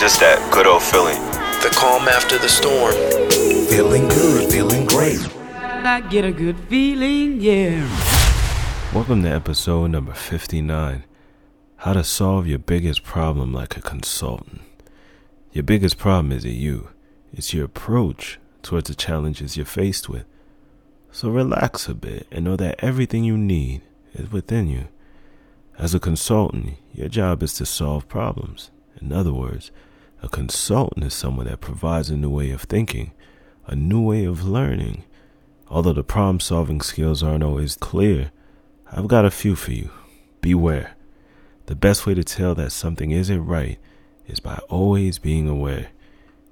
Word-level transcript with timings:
just 0.00 0.18
that 0.18 0.50
good 0.50 0.66
old 0.66 0.82
feeling. 0.82 1.20
The 1.60 1.68
calm 1.76 2.08
after 2.08 2.38
the 2.38 2.48
storm. 2.48 2.94
Feeling 3.68 4.08
good, 4.08 4.50
feeling 4.50 4.86
great. 4.86 5.20
I 5.54 6.00
get 6.00 6.24
a 6.24 6.32
good 6.32 6.58
feeling, 6.70 7.38
yeah. 7.38 7.84
Welcome 8.94 9.22
to 9.24 9.28
episode 9.28 9.88
number 9.88 10.14
59 10.14 11.04
How 11.76 11.92
to 11.92 12.02
Solve 12.02 12.46
Your 12.46 12.58
Biggest 12.58 13.02
Problem 13.02 13.52
Like 13.52 13.76
a 13.76 13.82
Consultant. 13.82 14.62
Your 15.52 15.64
biggest 15.64 15.98
problem 15.98 16.32
isn't 16.32 16.50
you, 16.50 16.88
it's 17.34 17.52
your 17.52 17.66
approach 17.66 18.38
towards 18.62 18.88
the 18.88 18.94
challenges 18.94 19.58
you're 19.58 19.66
faced 19.66 20.08
with. 20.08 20.24
So 21.12 21.28
relax 21.28 21.90
a 21.90 21.94
bit 21.94 22.26
and 22.30 22.46
know 22.46 22.56
that 22.56 22.82
everything 22.82 23.24
you 23.24 23.36
need 23.36 23.82
is 24.14 24.32
within 24.32 24.66
you. 24.66 24.88
As 25.76 25.94
a 25.94 26.00
consultant, 26.00 26.78
your 26.90 27.08
job 27.08 27.42
is 27.42 27.52
to 27.54 27.66
solve 27.66 28.08
problems. 28.08 28.70
In 28.98 29.12
other 29.12 29.34
words, 29.34 29.70
a 30.22 30.28
consultant 30.28 31.04
is 31.04 31.14
someone 31.14 31.46
that 31.46 31.60
provides 31.60 32.10
a 32.10 32.16
new 32.16 32.30
way 32.30 32.50
of 32.50 32.62
thinking, 32.62 33.12
a 33.66 33.74
new 33.74 34.02
way 34.02 34.24
of 34.24 34.44
learning. 34.44 35.04
Although 35.68 35.92
the 35.92 36.04
problem 36.04 36.40
solving 36.40 36.80
skills 36.80 37.22
aren't 37.22 37.44
always 37.44 37.76
clear, 37.76 38.32
I've 38.92 39.08
got 39.08 39.24
a 39.24 39.30
few 39.30 39.54
for 39.54 39.72
you. 39.72 39.90
Beware. 40.40 40.96
The 41.66 41.74
best 41.74 42.06
way 42.06 42.14
to 42.14 42.24
tell 42.24 42.54
that 42.56 42.72
something 42.72 43.12
isn't 43.12 43.46
right 43.46 43.78
is 44.26 44.40
by 44.40 44.58
always 44.68 45.18
being 45.18 45.48
aware. 45.48 45.88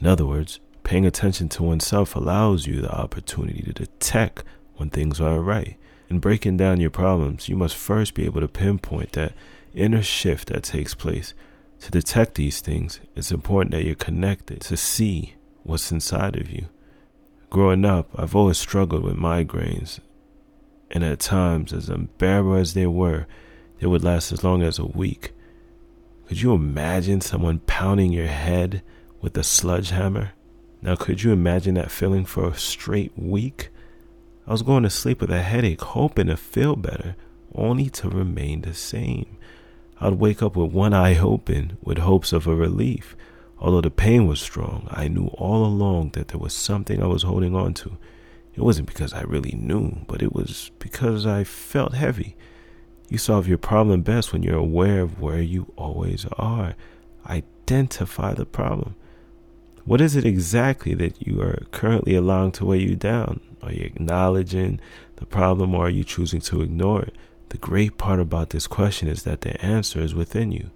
In 0.00 0.06
other 0.06 0.26
words, 0.26 0.58
paying 0.82 1.06
attention 1.06 1.48
to 1.50 1.62
oneself 1.62 2.16
allows 2.16 2.66
you 2.66 2.80
the 2.80 2.92
opportunity 2.92 3.62
to 3.62 3.72
detect 3.72 4.44
when 4.76 4.90
things 4.90 5.20
aren't 5.20 5.44
right. 5.44 5.76
In 6.08 6.18
breaking 6.18 6.56
down 6.56 6.80
your 6.80 6.90
problems, 6.90 7.48
you 7.48 7.56
must 7.56 7.76
first 7.76 8.14
be 8.14 8.24
able 8.24 8.40
to 8.40 8.48
pinpoint 8.48 9.12
that 9.12 9.34
inner 9.74 10.02
shift 10.02 10.48
that 10.48 10.64
takes 10.64 10.94
place. 10.94 11.34
To 11.82 11.90
detect 11.90 12.36
these 12.36 12.60
things, 12.60 13.00
it's 13.16 13.32
important 13.32 13.72
that 13.72 13.84
you're 13.84 13.96
connected 13.96 14.60
to 14.62 14.76
see 14.76 15.34
what's 15.64 15.90
inside 15.90 16.36
of 16.36 16.48
you. 16.48 16.68
Growing 17.50 17.84
up, 17.84 18.08
I've 18.14 18.36
always 18.36 18.58
struggled 18.58 19.02
with 19.02 19.16
migraines, 19.16 19.98
and 20.92 21.02
at 21.02 21.18
times, 21.18 21.72
as 21.72 21.88
unbearable 21.88 22.54
as 22.54 22.74
they 22.74 22.86
were, 22.86 23.26
they 23.80 23.88
would 23.88 24.04
last 24.04 24.30
as 24.30 24.44
long 24.44 24.62
as 24.62 24.78
a 24.78 24.84
week. 24.84 25.32
Could 26.28 26.40
you 26.40 26.54
imagine 26.54 27.20
someone 27.20 27.58
pounding 27.66 28.12
your 28.12 28.28
head 28.28 28.82
with 29.20 29.36
a 29.36 29.42
sledgehammer? 29.42 30.34
Now, 30.82 30.94
could 30.94 31.24
you 31.24 31.32
imagine 31.32 31.74
that 31.74 31.90
feeling 31.90 32.24
for 32.24 32.46
a 32.46 32.54
straight 32.56 33.12
week? 33.18 33.70
I 34.46 34.52
was 34.52 34.62
going 34.62 34.84
to 34.84 34.90
sleep 34.90 35.20
with 35.20 35.32
a 35.32 35.42
headache, 35.42 35.80
hoping 35.80 36.28
to 36.28 36.36
feel 36.36 36.76
better, 36.76 37.16
only 37.56 37.90
to 37.90 38.08
remain 38.08 38.60
the 38.60 38.72
same. 38.72 39.36
I'd 40.02 40.14
wake 40.14 40.42
up 40.42 40.56
with 40.56 40.72
one 40.72 40.92
eye 40.92 41.16
open, 41.16 41.78
with 41.80 41.98
hopes 41.98 42.32
of 42.32 42.48
a 42.48 42.56
relief. 42.56 43.14
Although 43.60 43.82
the 43.82 43.90
pain 43.90 44.26
was 44.26 44.40
strong, 44.40 44.88
I 44.90 45.06
knew 45.06 45.28
all 45.28 45.64
along 45.64 46.10
that 46.14 46.26
there 46.26 46.40
was 46.40 46.52
something 46.52 47.00
I 47.00 47.06
was 47.06 47.22
holding 47.22 47.54
on 47.54 47.72
to. 47.74 47.96
It 48.52 48.62
wasn't 48.62 48.88
because 48.88 49.12
I 49.12 49.22
really 49.22 49.52
knew, 49.52 50.04
but 50.08 50.20
it 50.20 50.32
was 50.32 50.72
because 50.80 51.24
I 51.24 51.44
felt 51.44 51.94
heavy. 51.94 52.34
You 53.08 53.16
solve 53.16 53.46
your 53.46 53.58
problem 53.58 54.02
best 54.02 54.32
when 54.32 54.42
you're 54.42 54.56
aware 54.56 55.02
of 55.02 55.20
where 55.20 55.40
you 55.40 55.72
always 55.76 56.26
are. 56.36 56.74
Identify 57.28 58.34
the 58.34 58.44
problem. 58.44 58.96
What 59.84 60.00
is 60.00 60.16
it 60.16 60.24
exactly 60.24 60.94
that 60.94 61.24
you 61.24 61.40
are 61.40 61.62
currently 61.70 62.16
allowing 62.16 62.50
to 62.52 62.64
weigh 62.64 62.80
you 62.80 62.96
down? 62.96 63.38
Are 63.62 63.72
you 63.72 63.84
acknowledging 63.84 64.80
the 65.14 65.26
problem 65.26 65.76
or 65.76 65.86
are 65.86 65.90
you 65.90 66.02
choosing 66.02 66.40
to 66.40 66.62
ignore 66.62 67.02
it? 67.02 67.14
The 67.52 67.58
great 67.58 67.98
part 67.98 68.18
about 68.18 68.48
this 68.48 68.66
question 68.66 69.08
is 69.08 69.24
that 69.24 69.42
the 69.42 69.62
answer 69.62 70.00
is 70.00 70.14
within 70.14 70.52
you. 70.52 70.70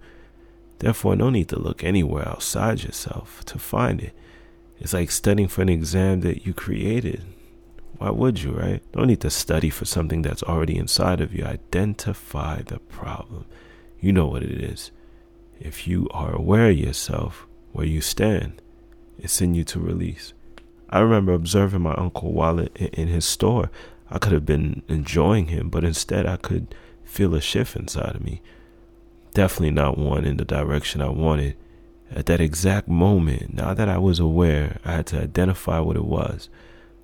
Therefore, 0.77 1.15
no 1.15 1.31
need 1.31 1.49
to 1.49 1.57
look 1.59 1.83
anywhere 1.83 2.29
outside 2.29 2.83
yourself 2.83 3.43
to 3.45 3.57
find 3.57 3.99
it. 3.99 4.13
It's 4.79 4.93
like 4.93 5.09
studying 5.09 5.47
for 5.47 5.63
an 5.63 5.69
exam 5.69 6.21
that 6.21 6.45
you 6.45 6.53
created. 6.53 7.23
Why 7.97 8.11
would 8.11 8.43
you, 8.43 8.51
right? 8.51 8.83
No 8.95 9.05
need 9.05 9.21
to 9.21 9.31
study 9.31 9.71
for 9.71 9.85
something 9.85 10.21
that's 10.21 10.43
already 10.43 10.77
inside 10.77 11.19
of 11.19 11.33
you. 11.33 11.43
Identify 11.45 12.61
the 12.61 12.77
problem. 12.77 13.45
You 13.99 14.13
know 14.13 14.27
what 14.27 14.43
it 14.43 14.63
is. 14.63 14.91
If 15.59 15.87
you 15.87 16.07
are 16.11 16.31
aware 16.31 16.69
of 16.69 16.77
yourself, 16.77 17.47
where 17.71 17.87
you 17.87 18.01
stand, 18.01 18.61
it's 19.17 19.41
in 19.41 19.55
you 19.55 19.63
to 19.63 19.79
release. 19.79 20.33
I 20.91 20.99
remember 20.99 21.33
observing 21.33 21.81
my 21.81 21.95
uncle 21.95 22.33
while 22.33 22.59
in 22.59 23.07
his 23.07 23.25
store. 23.25 23.71
I 24.09 24.19
could 24.19 24.31
have 24.31 24.45
been 24.45 24.83
enjoying 24.87 25.47
him, 25.47 25.69
but 25.69 25.83
instead 25.83 26.25
I 26.25 26.37
could 26.37 26.73
feel 27.03 27.35
a 27.35 27.41
shift 27.41 27.75
inside 27.75 28.15
of 28.15 28.23
me. 28.23 28.41
Definitely 29.33 29.71
not 29.71 29.97
one 29.97 30.25
in 30.25 30.37
the 30.37 30.45
direction 30.45 31.01
I 31.01 31.09
wanted. 31.09 31.55
At 32.11 32.25
that 32.27 32.39
exact 32.39 32.87
moment, 32.87 33.53
now 33.53 33.73
that 33.73 33.89
I 33.89 33.97
was 33.97 34.19
aware, 34.19 34.79
I 34.85 34.93
had 34.93 35.07
to 35.07 35.21
identify 35.21 35.79
what 35.79 35.97
it 35.97 36.05
was. 36.05 36.49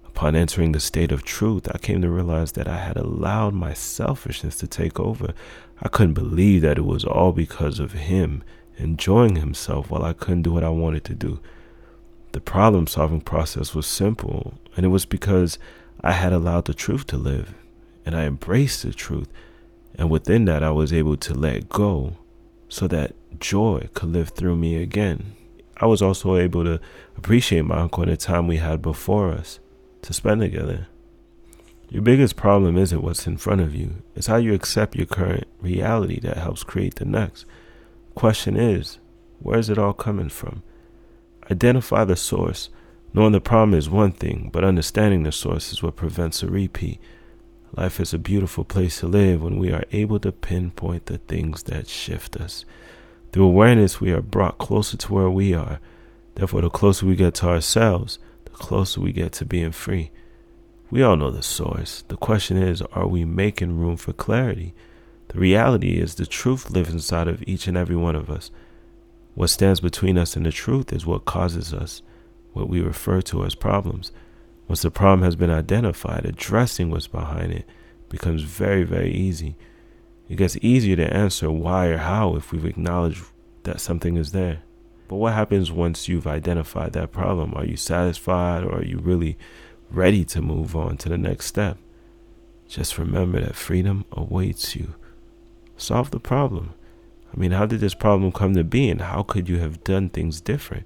Upon 0.05 0.35
entering 0.35 0.71
the 0.71 0.79
state 0.79 1.11
of 1.11 1.23
truth, 1.23 1.67
I 1.73 1.77
came 1.77 2.01
to 2.01 2.09
realize 2.09 2.53
that 2.53 2.67
I 2.67 2.77
had 2.77 2.97
allowed 2.97 3.53
my 3.53 3.73
selfishness 3.73 4.57
to 4.57 4.67
take 4.67 4.99
over. 4.99 5.33
I 5.81 5.89
couldn't 5.89 6.13
believe 6.13 6.61
that 6.61 6.77
it 6.77 6.85
was 6.85 7.03
all 7.03 7.31
because 7.31 7.79
of 7.79 7.93
him 7.93 8.43
enjoying 8.77 9.35
himself 9.35 9.89
while 9.89 10.03
I 10.03 10.13
couldn't 10.13 10.43
do 10.43 10.53
what 10.53 10.63
I 10.63 10.69
wanted 10.69 11.03
to 11.05 11.13
do. 11.13 11.39
The 12.31 12.41
problem 12.41 12.87
solving 12.87 13.21
process 13.21 13.75
was 13.75 13.85
simple, 13.85 14.53
and 14.75 14.85
it 14.85 14.89
was 14.89 15.05
because 15.05 15.59
I 16.03 16.11
had 16.11 16.33
allowed 16.33 16.65
the 16.65 16.73
truth 16.73 17.07
to 17.07 17.17
live, 17.17 17.53
and 18.05 18.15
I 18.15 18.25
embraced 18.25 18.83
the 18.83 18.93
truth. 18.93 19.29
And 19.95 20.09
within 20.09 20.45
that, 20.45 20.63
I 20.63 20.71
was 20.71 20.91
able 20.91 21.15
to 21.17 21.33
let 21.33 21.69
go 21.69 22.17
so 22.67 22.87
that 22.87 23.13
joy 23.39 23.87
could 23.93 24.09
live 24.09 24.29
through 24.29 24.57
me 24.57 24.75
again. 24.75 25.35
I 25.77 25.85
was 25.85 26.01
also 26.01 26.35
able 26.35 26.63
to 26.65 26.79
appreciate 27.17 27.65
my 27.65 27.77
uncle 27.77 28.03
and 28.03 28.11
the 28.11 28.17
time 28.17 28.47
we 28.47 28.57
had 28.57 28.81
before 28.81 29.31
us 29.31 29.59
to 30.01 30.13
spend 30.13 30.41
together. 30.41 30.87
Your 31.89 32.01
biggest 32.01 32.35
problem 32.35 32.77
isn't 32.77 33.03
what's 33.03 33.27
in 33.27 33.37
front 33.37 33.61
of 33.61 33.75
you, 33.75 34.01
it's 34.15 34.27
how 34.27 34.37
you 34.37 34.53
accept 34.53 34.95
your 34.95 35.05
current 35.05 35.45
reality 35.61 36.19
that 36.21 36.37
helps 36.37 36.63
create 36.63 36.95
the 36.95 37.05
next. 37.05 37.45
Question 38.15 38.57
is, 38.57 38.97
where 39.39 39.59
is 39.59 39.69
it 39.69 39.77
all 39.77 39.93
coming 39.93 40.29
from? 40.29 40.63
Identify 41.51 42.05
the 42.05 42.15
source 42.15 42.69
Knowing 43.13 43.31
the 43.31 43.39
problem 43.39 43.77
is 43.77 43.89
one 43.89 44.11
thing, 44.11 44.49
but 44.51 44.63
understanding 44.63 45.21
the 45.21 45.31
source 45.31 45.71
is 45.71 45.83
what 45.83 45.95
prevents 45.95 46.41
a 46.41 46.47
repeat. 46.47 46.99
Life 47.77 47.99
is 47.99 48.11
a 48.11 48.17
beautiful 48.17 48.63
place 48.63 48.99
to 48.99 49.07
live 49.07 49.43
when 49.43 49.59
we 49.59 49.71
are 49.71 49.83
able 49.91 50.19
to 50.19 50.31
pinpoint 50.31 51.05
the 51.05 51.19
things 51.19 51.63
that 51.63 51.87
shift 51.87 52.35
us. 52.37 52.65
Through 53.31 53.45
awareness, 53.45 54.01
we 54.01 54.11
are 54.11 54.21
brought 54.21 54.57
closer 54.57 54.97
to 54.97 55.13
where 55.13 55.29
we 55.29 55.53
are. 55.53 55.79
Therefore, 56.35 56.61
the 56.61 56.69
closer 56.71 57.05
we 57.05 57.15
get 57.15 57.35
to 57.35 57.47
ourselves, 57.47 58.17
the 58.45 58.51
closer 58.51 58.99
we 58.99 59.11
get 59.11 59.33
to 59.33 59.45
being 59.45 59.71
free. 59.71 60.09
We 60.89 61.03
all 61.03 61.15
know 61.15 61.29
the 61.29 61.43
source. 61.43 62.03
The 62.07 62.17
question 62.17 62.57
is, 62.57 62.81
are 62.93 63.07
we 63.07 63.25
making 63.25 63.77
room 63.77 63.97
for 63.97 64.13
clarity? 64.13 64.73
The 65.27 65.39
reality 65.39 65.99
is, 65.99 66.15
the 66.15 66.25
truth 66.25 66.71
lives 66.71 66.91
inside 66.91 67.27
of 67.27 67.43
each 67.47 67.67
and 67.67 67.77
every 67.77 67.95
one 67.95 68.15
of 68.15 68.31
us. 68.31 68.49
What 69.35 69.49
stands 69.49 69.81
between 69.81 70.17
us 70.17 70.35
and 70.35 70.45
the 70.45 70.51
truth 70.51 70.91
is 70.91 71.05
what 71.05 71.25
causes 71.25 71.73
us 71.73 72.01
what 72.53 72.69
we 72.69 72.81
refer 72.81 73.21
to 73.21 73.43
as 73.43 73.55
problems. 73.55 74.11
Once 74.67 74.81
the 74.81 74.91
problem 74.91 75.23
has 75.23 75.35
been 75.35 75.49
identified, 75.49 76.25
addressing 76.25 76.89
what's 76.89 77.07
behind 77.07 77.51
it 77.51 77.67
becomes 78.09 78.43
very, 78.43 78.83
very 78.83 79.11
easy. 79.11 79.55
It 80.29 80.35
gets 80.35 80.57
easier 80.61 80.95
to 80.95 81.13
answer 81.13 81.51
why 81.51 81.87
or 81.87 81.97
how 81.97 82.35
if 82.35 82.51
we've 82.51 82.65
acknowledged 82.65 83.25
that 83.63 83.81
something 83.81 84.15
is 84.15 84.31
there. 84.31 84.61
But 85.07 85.17
what 85.17 85.33
happens 85.33 85.71
once 85.71 86.07
you've 86.07 86.27
identified 86.27 86.93
that 86.93 87.11
problem? 87.11 87.53
Are 87.55 87.65
you 87.65 87.77
satisfied 87.77 88.63
or 88.63 88.77
are 88.77 88.85
you 88.85 88.99
really 88.99 89.37
ready 89.91 90.23
to 90.25 90.41
move 90.41 90.75
on 90.75 90.97
to 90.97 91.09
the 91.09 91.17
next 91.17 91.47
step? 91.47 91.77
Just 92.67 92.97
remember 92.97 93.41
that 93.41 93.55
freedom 93.55 94.05
awaits 94.11 94.75
you. 94.75 94.95
Solve 95.77 96.11
the 96.11 96.19
problem. 96.19 96.73
I 97.33 97.39
mean, 97.39 97.51
how 97.51 97.65
did 97.65 97.79
this 97.79 97.93
problem 97.93 98.31
come 98.31 98.53
to 98.55 98.63
be 98.63 98.89
and 98.89 99.01
how 99.01 99.23
could 99.23 99.49
you 99.49 99.57
have 99.57 99.83
done 99.83 100.09
things 100.09 100.39
different? 100.39 100.85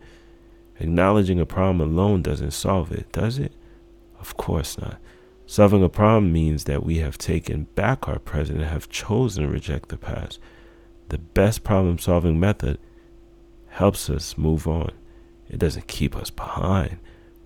Acknowledging 0.80 1.40
a 1.40 1.46
problem 1.46 1.82
alone 1.82 2.22
doesn't 2.22 2.52
solve 2.52 2.92
it, 2.92 3.12
does 3.12 3.40
it? 3.40 3.54
Of 4.20 4.38
course 4.38 4.78
not. 4.78 4.98
Solving 5.46 5.84
a 5.84 5.90
problem 5.90 6.34
means 6.34 6.66
that 6.66 6.84
we 6.84 6.98
have 6.98 7.18
taken 7.18 7.64
back 7.76 8.08
our 8.08 8.20
present 8.20 8.60
and 8.60 8.68
have 8.68 8.90
chosen 8.90 9.44
to 9.44 9.50
reject 9.50 9.90
the 9.90 9.98
past. 9.98 10.40
The 11.10 11.18
best 11.18 11.64
problem 11.64 11.98
solving 12.00 12.40
method 12.40 12.80
helps 13.70 14.10
us 14.10 14.38
move 14.38 14.68
on. 14.68 14.92
It 15.50 15.58
doesn't 15.60 15.88
keep 15.88 16.16
us 16.16 16.30
behind. 16.30 16.98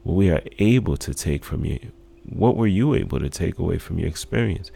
What 0.04 0.16
we 0.16 0.31
are 0.31 0.42
able 0.57 0.98
to 0.98 1.13
take 1.13 1.44
from 1.45 1.63
you, 1.63 1.92
what 2.24 2.56
were 2.57 2.68
you 2.68 2.95
able 2.95 3.19
to 3.19 3.30
take 3.30 3.60
away 3.60 3.77
from 3.77 4.00
your 4.00 4.07
experience? 4.07 4.72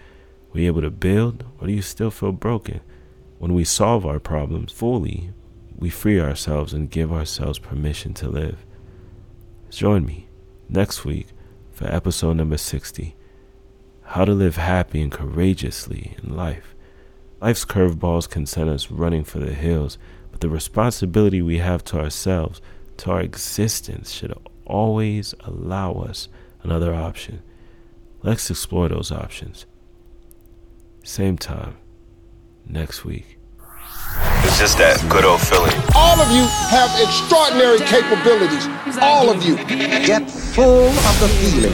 Were 0.53 0.59
you 0.59 0.67
able 0.67 0.81
to 0.81 0.91
build, 0.91 1.43
or 1.59 1.67
do 1.67 1.73
you 1.73 1.81
still 1.81 2.11
feel 2.11 2.31
broken? 2.31 2.81
When 3.39 3.53
we 3.53 3.63
solve 3.63 4.05
our 4.05 4.19
problems 4.19 4.71
fully, 4.71 5.31
we 5.77 5.89
free 5.89 6.19
ourselves 6.19 6.73
and 6.73 6.89
give 6.89 7.11
ourselves 7.11 7.59
permission 7.59 8.13
to 8.15 8.29
live. 8.29 8.65
Join 9.69 10.05
me 10.05 10.29
next 10.69 11.05
week 11.05 11.27
for 11.71 11.85
episode 11.87 12.37
number 12.37 12.57
60 12.57 13.15
How 14.03 14.25
to 14.25 14.31
Live 14.31 14.55
Happy 14.55 15.01
and 15.01 15.11
Courageously 15.11 16.15
in 16.23 16.35
Life. 16.35 16.73
Life's 17.41 17.65
curveballs 17.65 18.29
can 18.29 18.45
send 18.45 18.69
us 18.69 18.89
running 18.89 19.23
for 19.23 19.39
the 19.39 19.53
hills, 19.53 19.97
But 20.31 20.41
the 20.41 20.49
responsibility 20.49 21.41
we 21.41 21.59
have 21.59 21.83
to 21.85 21.99
ourselves, 21.99 22.61
to 22.97 23.11
our 23.11 23.21
existence, 23.21 24.11
should 24.11 24.33
always 24.65 25.33
allow 25.41 25.93
us 25.93 26.27
another 26.61 26.93
option. 26.93 27.41
Let's 28.21 28.49
explore 28.49 28.89
those 28.89 29.13
options. 29.13 29.65
Same 31.03 31.37
time 31.37 31.77
next 32.65 33.05
week. 33.05 33.34
It's 34.45 34.59
just 34.59 34.77
that 34.77 35.01
good 35.09 35.25
old 35.25 35.41
feeling. 35.41 35.73
All 35.95 36.21
of 36.21 36.29
you 36.29 36.45
have 36.69 36.93
extraordinary 37.01 37.79
capabilities. 37.79 38.69
All 39.01 39.27
of 39.27 39.41
you. 39.41 39.57
Get 40.05 40.29
full 40.29 40.87
of 40.87 41.19
the 41.19 41.27
feeling, 41.41 41.73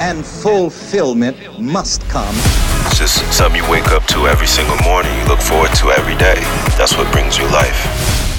and 0.00 0.26
fulfillment 0.26 1.38
must 1.60 2.02
come. 2.08 2.34
It's 2.90 2.98
just 2.98 3.32
something 3.32 3.62
you 3.62 3.70
wake 3.70 3.92
up 3.92 4.04
to 4.06 4.26
every 4.26 4.48
single 4.48 4.76
morning. 4.82 5.16
You 5.20 5.28
look 5.28 5.40
forward 5.40 5.72
to 5.76 5.92
every 5.92 6.16
day. 6.16 6.40
That's 6.76 6.96
what 6.98 7.10
brings 7.12 7.38
you 7.38 7.44
life. 7.46 8.29